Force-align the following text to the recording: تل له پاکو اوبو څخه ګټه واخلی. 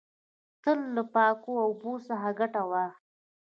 تل 0.63 0.79
له 0.95 1.03
پاکو 1.13 1.51
اوبو 1.65 1.93
څخه 2.07 2.27
ګټه 2.39 2.61
واخلی. 2.71 3.03